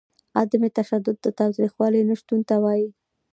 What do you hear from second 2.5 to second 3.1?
وايي.